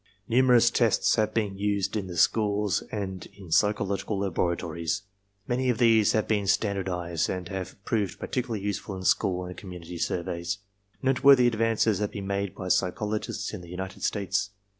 Nu 0.27 0.41
merous 0.41 0.73
tests 0.73 1.13
have 1.17 1.31
been 1.31 1.59
used 1.59 1.95
in 1.95 2.07
the 2.07 2.17
schools 2.17 2.81
and 2.91 3.27
in 3.37 3.51
psychological 3.51 4.17
laboratories. 4.17 5.03
Many 5.47 5.69
of 5.69 5.77
these 5.77 6.13
have 6.13 6.27
been 6.27 6.47
standardized 6.47 7.29
and 7.29 7.47
have 7.49 7.75
proved 7.85 8.17
particularly 8.19 8.61
useful 8.65 8.95
in 8.95 9.03
school 9.03 9.45
and 9.45 9.55
community 9.55 9.99
surveys. 9.99 10.57
Noteworthy 11.03 11.45
advances 11.45 11.99
have 11.99 12.09
been 12.09 12.25
made 12.25 12.55
by 12.55 12.69
psychologists 12.69 13.53
in 13.53 13.61
the 13.61 13.69
United 13.69 14.01
States. 14.01 14.49